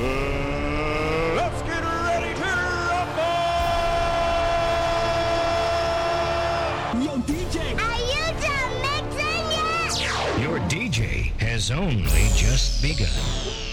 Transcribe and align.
Let's 0.00 1.60
get 1.62 1.82
ready 1.82 2.34
to 2.34 2.50
rumble! 2.90 3.44
Yo, 7.04 7.18
DJ. 7.28 7.76
Are 7.78 8.00
you 8.08 8.24
done 8.40 8.74
mixing 8.80 9.44
yet? 9.52 9.92
Your 10.40 10.58
DJ 10.70 11.32
has 11.38 11.70
only 11.70 12.28
just 12.34 12.80
begun. 12.82 13.69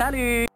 Salut. 0.00 0.49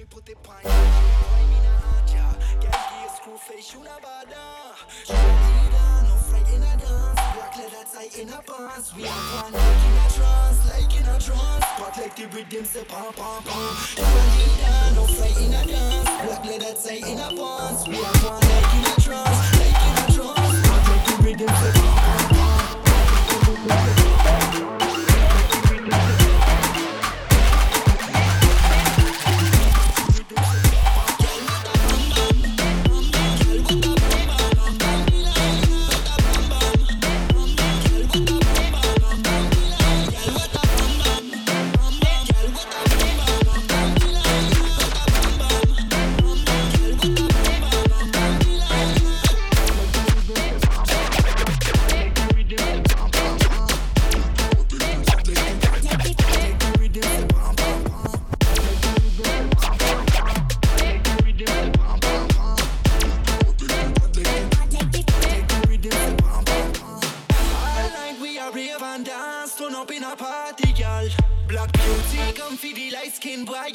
me 0.00 0.06
put 0.08 0.28
it 0.30 0.42
pine. 0.42 0.62
Prime 0.62 1.52
in 1.58 1.66
a 1.66 1.76
hot 1.84 2.06
jar. 2.08 2.32
Get 2.60 2.72
gear, 2.72 3.10
screw 3.16 3.36
face, 3.36 3.74
you 3.74 3.80
na 3.84 3.96
bada. 4.00 4.44
No 6.08 6.16
fright 6.28 6.48
in 6.54 6.62
a 6.62 6.74
dance. 6.80 7.20
Black 7.36 7.56
leather 7.58 7.84
tight 7.92 8.18
in 8.18 8.30
a 8.30 8.40
pants. 8.40 8.96
We 8.96 9.04
are 9.04 9.20
one 9.36 9.52
like 9.52 9.84
in 9.88 9.96
a 10.00 10.06
trance, 10.16 10.60
like 10.70 10.94
in 10.96 11.04
a 11.04 11.16
trance. 11.20 11.66
But 11.78 11.96
like 11.98 12.16
the 12.16 12.26
rhythm 12.32 12.64
say 12.64 12.84
pam 12.84 13.12
pam 13.12 13.42
pam. 13.44 13.74
No 14.96 15.04
fright 15.04 15.36
in 15.36 15.52
a 15.52 15.62
dance. 15.68 16.08
Black 16.24 16.44
leather 16.48 16.74
tight 16.80 17.04
in 17.04 17.20
a 17.20 17.28
pants. 17.36 17.88
We 17.88 17.96
are 18.00 18.16
one 18.24 18.40
like 18.48 18.72
in 18.76 18.84
a 18.88 18.94
trance, 19.04 19.40
like 19.60 19.80
in 19.84 19.94
a 20.00 20.06
trance. 20.16 20.60
But 20.68 20.82
like 20.88 21.04
the 21.08 21.14
rhythm 21.24 21.52
say 21.60 21.72
pam 21.76 22.28
pam 22.32 22.74
pam. 23.68 24.09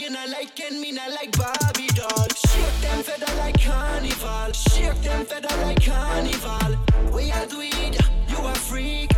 You 0.02 0.10
not 0.10 0.30
like 0.30 0.56
Ken, 0.56 0.82
me 0.82 0.92
not 0.92 1.12
like 1.12 1.32
Barbie 1.38 1.88
doll. 1.88 2.28
Shake 2.48 2.82
them 2.82 3.04
feather 3.04 3.34
like 3.38 3.60
carnival, 3.62 4.52
shake 4.52 5.02
them 5.02 5.26
feather 5.26 5.56
like 5.64 5.84
carnival. 5.84 6.78
We 7.14 7.32
are 7.32 7.46
do 7.46 7.62
you 7.62 8.38
a 8.46 8.56
freak, 8.56 9.12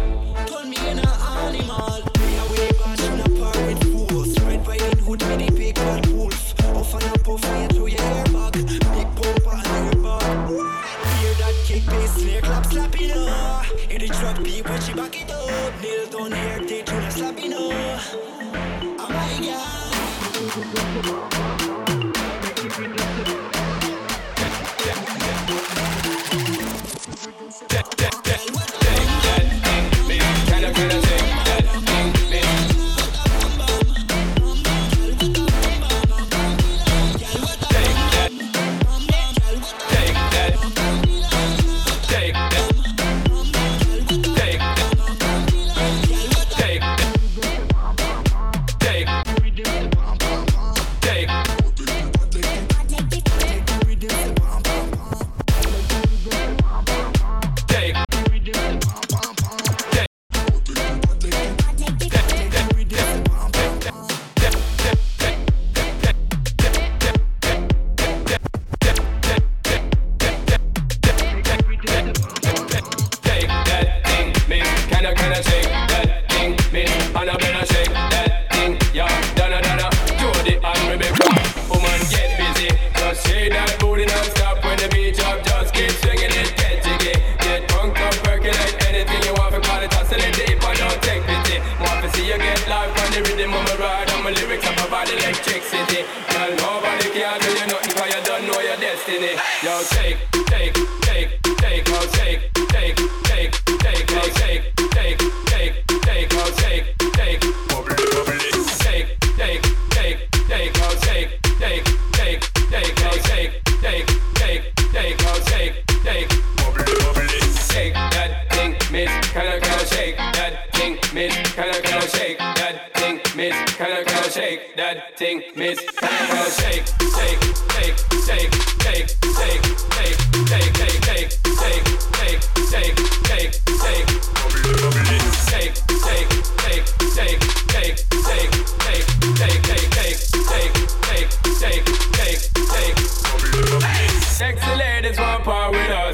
turn 0.45 0.69
me 0.69 0.77
in 0.89 0.99
a 0.99 1.11
animal. 1.43 2.01
Me 2.19 2.37
a 2.37 2.45
way 2.51 2.69
back 2.79 2.99
in 2.99 3.19
a 3.19 3.29
par 3.39 3.65
with 3.65 3.83
fools, 3.91 4.39
red 4.41 4.67
riding 4.67 4.97
hood 4.99 5.21
with 5.23 5.39
the 5.39 5.51
big 5.55 5.75
bad 5.75 6.05
wolf. 6.07 6.53
Off 6.75 6.93
and 6.93 7.03
up, 7.05 7.27
off 7.27 7.45
and 7.45 7.73
through 7.73 7.87
your 7.87 8.01
hair 8.01 8.25
back, 8.25 8.53
big 8.53 9.09
bumper 9.15 9.59
and 9.65 9.93
your 9.93 10.03
back. 10.03 10.47
Hear 11.19 11.33
that 11.41 11.55
kick 11.65 11.85
bass, 11.85 12.11
snare 12.13 12.41
clap, 12.41 12.65
slap 12.65 13.01
it 13.01 13.11
up. 13.17 13.65
In 13.89 13.99
the 14.01 14.07
truck 14.07 14.43
beat 14.43 14.67
when 14.67 14.81
she 14.81 14.93
back 14.93 15.15
it 15.15 15.31
up. 15.31 15.81
Nail 15.81 16.07
down 16.07 16.31
hair, 16.31 16.59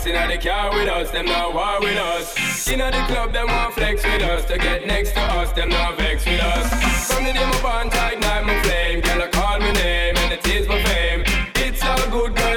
us, 0.03 0.07
inna 0.07 0.27
the 0.27 0.38
car 0.38 0.72
with 0.72 0.89
us, 0.89 1.12
them 1.12 1.25
not 1.25 1.53
war 1.53 1.79
with 1.79 1.98
us. 1.98 2.67
Inna 2.67 2.91
the 2.91 3.03
club, 3.07 3.31
them 3.31 3.48
want 3.48 3.74
flex 3.74 4.03
with 4.03 4.22
us, 4.22 4.45
to 4.45 4.57
get 4.57 4.86
next 4.86 5.12
to 5.12 5.22
us, 5.22 5.51
them 5.53 5.69
not 5.69 5.98
vex 5.98 6.25
with 6.25 6.41
us. 6.41 6.67
From 7.07 7.24
the 7.24 7.33
day 7.33 7.45
my 7.45 7.62
bond 7.62 7.91
tight, 7.91 8.19
night 8.19 8.45
my 8.45 8.62
flame, 8.63 9.01
girl 9.01 9.22
I 9.22 9.27
call 9.27 9.60
my 9.60 9.72
name 9.72 10.17
and 10.17 10.33
it 10.33 10.45
is 10.48 10.67
my 10.67 10.81
fame. 10.83 11.24
It's 11.55 11.83
all 11.83 12.10
good, 12.10 12.36
girl 12.36 12.52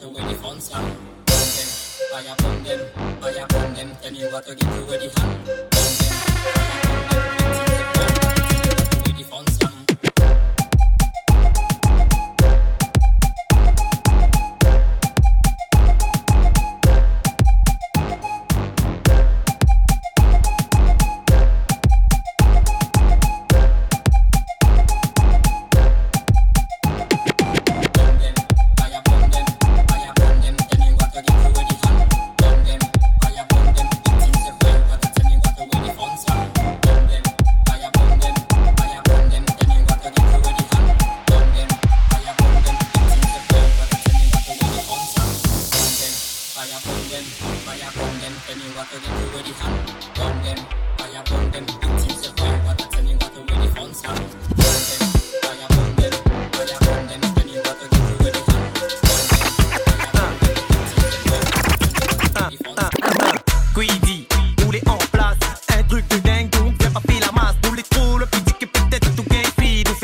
To 0.00 0.08
where 0.08 0.26
the 0.26 0.34
fun 0.34 0.60
sound. 0.60 0.92
Bomb 1.24 1.36
them, 1.54 1.68
fire 2.10 2.34
upon 2.36 2.64
them, 2.64 3.20
fire 3.20 3.44
upon 3.44 3.74
them. 3.74 3.96
Tell 4.02 4.12
me 4.12 4.24
what 4.24 4.44
to 4.44 4.54
give 4.56 4.74
you 4.74 4.84
with 4.86 5.14
the 5.14 5.20
hand. 5.20 5.73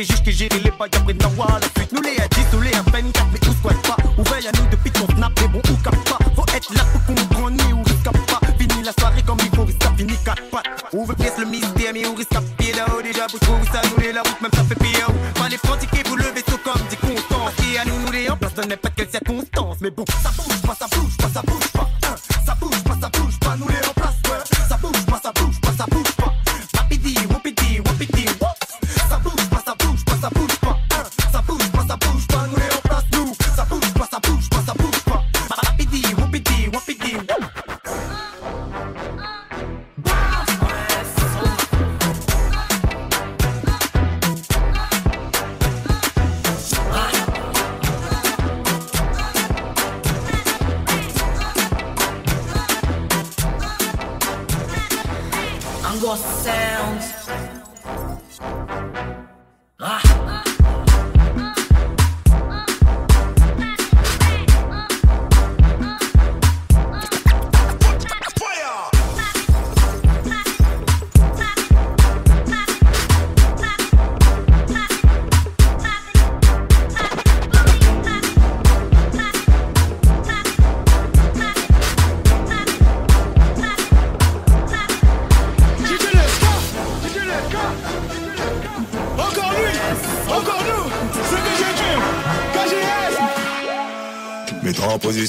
fait 0.00 0.12
juste 0.12 0.24
que 0.24 0.30
j'ai 0.30 0.48
les 0.48 0.70
pas 0.70 0.88
d'après 0.88 1.14
dans 1.14 1.30
le 1.30 1.36
fut. 1.36 1.94
Nous 1.94 2.02
les 2.02 2.20
a 2.20 2.28
dit, 2.28 2.40
nous 2.52 2.60
les 2.60 2.72
à 2.72 2.82
peine, 2.82 3.12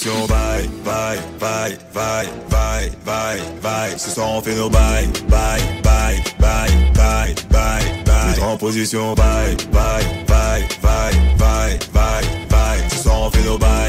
Position, 0.02 0.26
bye, 0.26 0.68
bye, 0.84 1.20
bye, 1.40 1.78
bye, 1.94 2.28
bye, 2.50 2.90
bye, 3.06 3.40
bye. 3.62 3.98
Ce 4.00 4.10
soir 4.10 4.32
on 4.32 4.42
fait 4.42 4.56
nos 4.56 4.68
bye, 4.68 5.06
bye, 5.30 5.62
bye, 5.84 6.18
bye, 6.40 6.70
bye, 6.96 7.36
bye, 7.52 8.04
bye. 8.04 8.42
En 8.42 8.58
position, 8.58 9.14
bye, 9.14 9.56
bye, 9.72 10.04
bye, 10.28 10.68
bye, 10.82 11.12
bye, 11.38 11.80
bye, 11.94 12.24
bye. 12.50 12.90
Ce 12.90 13.04
soir 13.04 13.22
on 13.22 13.30
fait 13.30 13.44
nos 13.44 13.60
bye, 13.60 13.81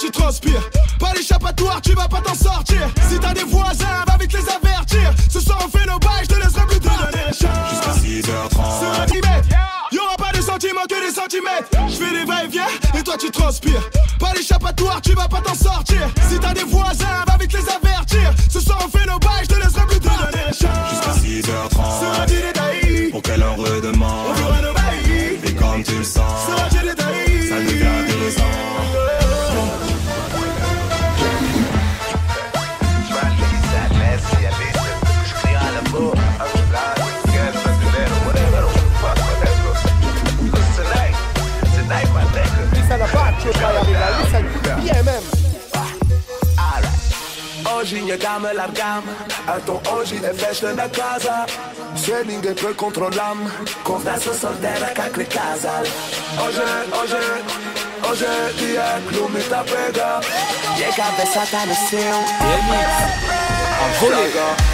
tu 0.00 0.10
transpires. 0.10 0.70
Pas 0.98 1.12
d'échappatoire, 1.12 1.80
tu 1.82 1.92
vas 1.92 2.08
pas 2.08 2.20
t'en 2.20 2.34
sortir. 2.34 2.88
Si 3.08 3.18
t'as 3.18 3.34
des 3.34 3.44
voisins, 3.44 4.04
va 4.06 4.16
vite 4.16 4.32
les 4.32 4.48
avertir. 4.48 5.12
Ce 5.30 5.40
soir 5.40 5.58
on 5.64 5.68
fait 5.68 5.86
nos 5.86 5.98
bails, 5.98 6.24
je 6.24 6.34
te 6.34 6.34
laisserai 6.36 6.66
plus 6.66 6.80
tard. 6.80 7.08
Jusqu'à 7.30 7.92
6h30. 7.92 8.50
Sur 8.50 9.00
un 9.00 9.06
millimètre. 9.06 9.48
Y'aura 9.92 10.16
pas 10.16 10.32
de 10.32 10.40
sentiments 10.40 10.86
que 10.88 11.06
des 11.06 11.14
centimètres. 11.14 11.68
Je 11.88 11.94
fais 11.94 12.10
des 12.12 12.24
va-et-vient 12.24 12.68
et 12.98 13.02
toi 13.02 13.16
tu 13.18 13.30
transpires. 13.30 13.90
Pas 14.18 14.32
d'échappatoire, 14.32 15.00
tu 15.02 15.12
vas 15.12 15.28
pas 15.28 15.40
t'en 15.40 15.54
sortir. 15.54 16.08
Si 16.30 16.38
t'as 16.38 16.54
des 16.54 16.64
voisins, 16.64 17.24
va 17.26 17.36
vite 17.36 17.52
les 17.52 17.68
avertir. 17.68 18.32
Ce 18.50 18.60
soir 18.60 18.78
on 18.84 18.88
fait 18.88 19.06
nos 19.06 19.18
bails, 19.18 19.44
je 19.44 19.54
te 19.54 19.60
laisserai 19.60 19.86
plus 19.86 20.00
tard. 20.00 20.30
Largamy 49.50 49.56
A 49.56 49.60
to 49.60 49.80
oggi 49.90 50.16
e 50.16 50.34
feste 50.34 50.66
na 50.74 50.88
casa. 50.88 51.46
Se 51.96 52.24
ninguém 52.24 52.54
te 52.54 52.72
controlam 52.74 53.50
Conversa 53.82 54.32
solteira 54.32 54.92
com 54.94 55.02
aquele 55.02 55.24
casal 55.24 55.82
Hoje, 55.82 56.62
hoje, 57.00 57.16
hoje 58.08 58.24
é 58.24 58.52
dia 58.52 59.02
que 59.08 59.18
o 59.18 59.28
me 59.28 59.42
tá 59.42 59.64
pega 59.64 60.20
E 60.78 60.84
a 60.84 60.92
cabeça 60.92 61.46
tá 61.50 61.66
no 61.66 61.74
céu 61.74 62.16
Estraga 63.90 64.30
Estraga 64.30 64.69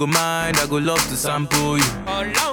go 0.00 0.06
mind, 0.06 0.56
I 0.56 0.66
go 0.66 0.78
love 0.78 1.02
to 1.10 1.16
sample 1.16 1.76
you. 1.76 1.84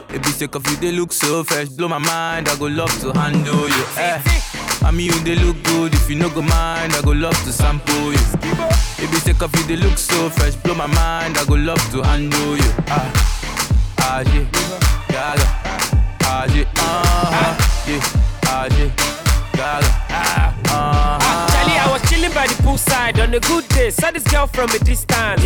Baby, 0.10 0.28
sick 0.36 0.54
of 0.56 0.68
you, 0.70 0.76
they 0.78 0.92
look 0.92 1.14
so 1.14 1.46
fresh. 1.46 1.70
Blow 1.70 1.88
my 1.88 1.98
mind, 1.98 2.50
I 2.50 2.58
go 2.58 2.66
love 2.66 2.92
to 3.00 3.18
handle 3.18 3.70
you. 3.70 3.84
Eh. 3.96 4.22
Mommy, 4.82 5.04
you 5.04 5.14
they 5.24 5.36
look 5.36 5.56
good. 5.64 5.94
If 5.94 6.10
you 6.10 6.18
no 6.18 6.30
go 6.30 6.42
mind, 6.42 6.94
I 6.94 7.02
go 7.02 7.12
love 7.12 7.42
to 7.46 7.52
sample 7.54 8.12
you. 8.12 8.20
Baby, 8.98 9.18
sick 9.24 9.42
of 9.42 9.56
you, 9.56 9.64
they 9.64 9.78
look 9.78 9.98
so 9.98 10.30
fresh. 10.30 10.56
Blow 10.56 10.76
my 10.76 10.88
mind, 10.88 11.38
I 11.38 11.46
go 11.46 11.54
love 11.56 11.82
to 11.92 12.02
handle 12.04 12.58
you. 12.58 12.72
Ah, 12.90 13.14
ah, 14.00 14.20
yeah, 14.34 14.44
gaga. 15.08 15.48
Ah, 16.24 16.46
yeah, 16.54 16.66
uh-huh. 16.76 17.54
yeah, 17.88 18.46
ah, 18.46 18.68
yeah, 18.78 18.92
gaga. 19.56 19.88
Ah, 20.10 20.47
poolside 22.78 23.22
on 23.22 23.34
a 23.34 23.40
good 23.40 23.68
day. 23.70 23.90
Saw 23.90 24.12
this 24.12 24.24
girl 24.24 24.48
from 24.48 24.70
a 24.70 24.80
distance. 24.80 25.42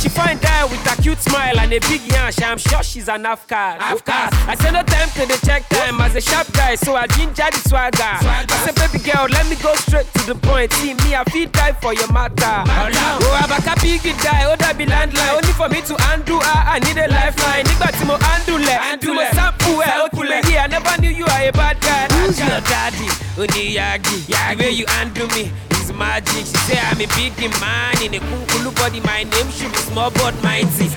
She 0.00 0.08
find 0.08 0.44
out 0.46 0.70
with 0.70 0.80
a 0.92 1.00
cute 1.02 1.18
smile 1.18 1.58
and 1.60 1.72
a 1.72 1.80
big 1.80 2.00
yash. 2.10 2.40
I'm 2.42 2.58
sure 2.58 2.82
she's 2.82 3.08
an 3.08 3.26
Afghan. 3.26 3.78
I 3.80 4.54
said 4.56 4.72
no 4.72 4.82
time 4.82 5.08
to 5.10 5.26
the 5.26 5.38
check 5.46 5.68
time 5.68 6.00
as 6.00 6.14
a 6.16 6.20
sharp 6.20 6.52
guy, 6.52 6.74
so 6.76 6.96
I 6.96 7.06
ginger 7.08 7.48
the 7.50 7.60
swagger. 7.68 8.02
I 8.02 8.46
said, 8.64 8.74
baby 8.76 9.04
girl, 9.04 9.26
let 9.28 9.48
me 9.48 9.56
go 9.56 9.74
straight 9.74 10.06
to 10.14 10.26
the 10.26 10.34
point. 10.34 10.72
See 10.74 10.94
me, 10.94 11.14
I 11.14 11.24
feel 11.24 11.48
die 11.48 11.72
for 11.72 11.92
your 11.94 12.10
matter. 12.12 12.64
Oh, 12.66 13.38
I'm 13.40 13.52
a 13.52 13.62
copy 13.62 13.98
die, 13.98 14.44
oh 14.46 14.56
that 14.56 14.76
be 14.78 14.86
landline. 14.86 15.34
Only 15.34 15.52
for 15.52 15.68
me 15.68 15.80
to 15.82 15.94
undo, 16.12 16.38
I, 16.40 16.76
I 16.76 16.78
need 16.80 16.98
a 16.98 17.08
lifeline. 17.08 17.64
Nígbà 17.64 17.92
tí 17.92 18.04
mo 18.06 18.16
lẹ̀, 18.58 18.98
tí 19.00 19.08
mo 19.12 19.22
sample 19.34 19.82
ẹ̀, 19.84 20.00
ó 20.04 20.08
kulẹ̀ 20.10 20.42
yìí. 20.42 20.58
I 20.58 20.66
never 20.68 20.96
knew 21.00 21.10
you 21.10 21.26
are 21.26 21.48
a 21.48 21.52
bad 21.52 21.80
guy. 21.80 22.06
Who's 22.14 22.38
your 22.38 22.60
daddy? 22.60 23.21
Oniyagi, 23.36 24.26
the 24.28 24.56
way 24.62 24.70
you 24.70 24.84
undo 25.00 25.26
me 25.28 25.50
is 25.72 25.92
magic. 25.92 26.44
She 26.46 26.56
say 26.68 26.78
I'm 26.78 27.00
a 27.00 27.06
big 27.16 27.32
man 27.60 27.96
in 28.02 28.14
a 28.14 28.20
kunkulu 28.20 28.74
body. 28.76 29.00
My 29.00 29.22
name 29.24 29.50
should 29.50 29.72
be 29.72 29.78
small 29.78 30.10
but 30.10 30.34
mighty. 30.42 30.88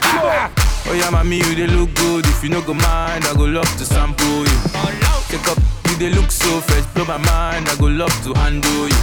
Oh 0.88 0.94
yeah, 0.94 1.10
mommy, 1.10 1.38
you 1.38 1.56
they 1.56 1.68
look 1.68 1.94
good. 1.96 2.26
If 2.28 2.44
you 2.44 2.50
no 2.50 2.62
go 2.62 2.74
mind, 2.74 3.26
I 3.26 3.34
go 3.36 3.46
love 3.46 3.70
to 3.78 3.86
sample 3.86 4.28
you. 4.28 4.60
Take 5.30 5.48
up, 5.48 5.58
you 5.90 5.96
they 5.98 6.10
look 6.10 6.30
so 6.30 6.60
fresh. 6.62 6.86
Blow 6.94 7.06
my 7.06 7.18
mind, 7.18 7.68
I 7.70 7.76
go 7.80 7.88
love 7.88 8.14
to 8.24 8.34
handle 8.34 8.88
you. 8.90 8.96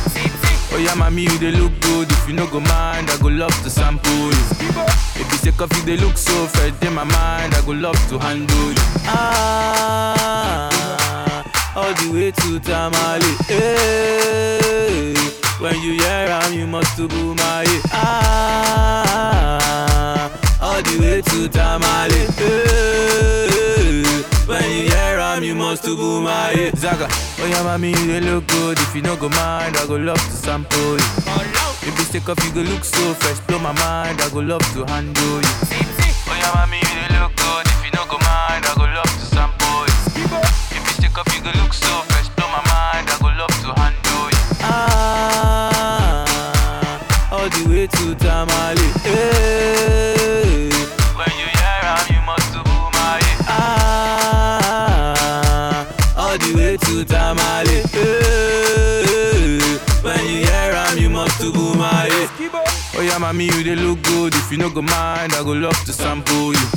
Oh 0.75 0.79
yeah, 0.79 0.95
mommy, 0.95 1.23
you 1.23 1.39
they 1.39 1.51
look 1.53 1.73
good. 1.81 2.11
If 2.13 2.29
you 2.29 2.35
no 2.35 2.47
go 2.47 2.61
mind, 2.61 3.11
I 3.11 3.17
go 3.21 3.29
love 3.29 3.55
to 3.65 3.71
sample 3.71 4.11
you. 4.13 4.45
Baby, 5.17 5.37
take 5.43 5.61
off, 5.61 5.73
you 5.77 5.83
they 5.85 5.97
look 5.97 6.17
so 6.17 6.47
fresh. 6.47 6.73
In 6.83 6.95
my 6.95 7.05
mind, 7.05 7.55
I 7.55 7.63
go 7.67 7.73
love 7.73 7.99
to 8.11 8.19
handle 8.19 8.71
you. 8.73 8.79
Ah, 9.05 10.69
all 11.75 11.93
the 11.95 12.11
way 12.13 12.31
to 12.31 12.59
Tamale. 12.61 13.37
Hey, 13.49 15.15
when 15.61 15.75
you 15.83 15.93
hear 15.95 16.29
am, 16.29 16.53
you 16.53 16.67
must 16.67 16.97
to 16.97 17.09
boom 17.09 17.37
my 17.37 17.65
Ah, 17.93 19.11
all 20.61 20.83
the 20.83 20.99
way 21.01 21.23
to 21.23 21.49
Tamale. 21.49 22.27
Hey, 22.37 24.05
when 24.47 24.63
you 24.71 24.89
hear 24.91 25.19
am, 25.19 25.43
you 25.43 25.55
must 25.55 25.85
to 25.85 25.97
boom 25.97 26.25
my 26.25 26.71
Zaga, 26.77 27.07
oh 27.11 27.47
yeah, 27.49 27.63
mommy, 27.63 27.91
you 27.91 28.21
look 28.21 28.47
good. 28.49 28.79
If 28.79 28.95
you 28.95 29.03
no 29.03 29.17
go 29.17 29.29
mind, 29.31 29.77
I 29.77 29.87
go 29.87 29.97
love 29.97 30.19
to 30.19 30.33
sample 30.33 30.79
you. 30.99 31.07
Baby, 31.83 32.05
take 32.13 32.29
off, 32.29 32.39
you 32.45 32.53
go 32.53 32.61
look 32.61 32.85
so 32.85 33.15
fresh. 33.15 33.41
Blow 33.47 33.59
my 33.59 33.73
mind, 33.73 34.21
I 34.21 34.29
go 34.31 34.41
love 34.41 34.63
to 34.75 34.85
handle 34.87 35.41
you. 35.41 35.49
Oh 36.29 36.35
yeah, 36.39 36.53
mommy, 36.55 36.81
look 41.73 41.83
so 41.83 42.03
fresh. 42.13 42.29
Blow 42.37 42.49
my 42.49 42.61
mind, 42.69 43.09
I 43.09 43.17
go 43.21 43.29
love 43.41 43.57
to 43.63 43.73
handle 43.81 44.29
you. 44.31 44.39
Ah, 44.61 46.19
all 47.33 47.49
the 47.49 47.65
way 47.69 47.87
to 47.87 48.15
Tamale. 48.15 48.89
Hey, 49.03 50.71
when 51.17 51.33
you 51.41 51.47
hear 51.61 51.83
you 52.13 52.21
must 52.27 52.55
my 52.95 53.21
Ah, 53.49 54.83
all 56.17 56.37
the 56.39 56.51
way 56.55 56.77
to 56.77 57.05
Tamale. 57.05 57.83
Hey, 57.93 59.59
when 60.03 60.25
you 60.27 60.45
hear 60.45 60.75
you 61.01 61.09
must 61.11 61.43
my 61.77 62.29
Oh 62.95 63.01
yeah, 63.01 63.19
mommy, 63.19 63.45
you 63.47 63.63
they 63.65 63.77
look 63.77 64.03
good. 64.03 64.35
If 64.35 64.53
you 64.53 64.59
no 64.59 64.69
go 64.69 64.83
mind, 64.83 65.33
I 65.35 65.43
go 65.43 65.53
love 65.53 65.85
to 65.87 65.93
sample 65.93 66.53
you. 66.53 66.69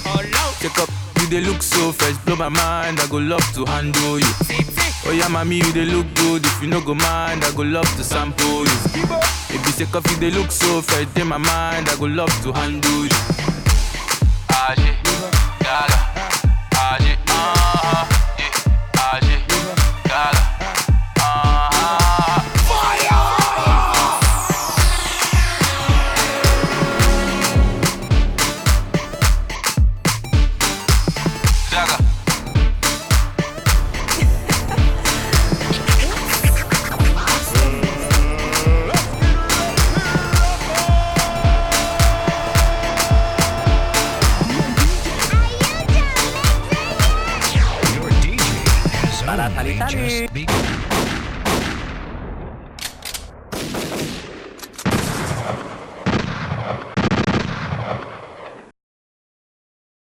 Take 0.59 0.79
up, 0.79 0.89
you 1.19 1.27
they 1.27 1.41
look 1.41 1.61
so 1.61 1.91
fresh. 1.91 2.17
Blow 2.25 2.35
my 2.37 2.47
mind, 2.49 2.99
I 3.01 3.07
go 3.07 3.17
love 3.17 3.45
to 3.55 3.65
handle 3.65 4.19
you. 4.19 4.64
Oh 5.07 5.11
yeah, 5.11 5.27
mommy, 5.27 5.57
you 5.57 5.71
they 5.71 5.85
look 5.85 6.07
good. 6.15 6.43
If 6.45 6.61
you 6.61 6.67
no 6.67 6.81
go 6.81 6.95
mind, 6.95 7.43
I 7.43 7.51
go 7.55 7.61
love 7.61 7.87
to 7.97 8.03
sample 8.03 8.65
you. 8.65 9.05
Baby, 9.49 9.71
take 9.77 9.95
off, 9.95 10.09
you 10.09 10.17
they 10.17 10.31
look 10.31 10.51
so 10.51 10.81
fresh. 10.81 11.07
In 11.17 11.27
my 11.27 11.37
mind, 11.37 11.89
I 11.89 11.95
go 11.99 12.05
love 12.05 12.33
to 12.43 12.51
handle 12.51 13.05
you. 13.05 13.54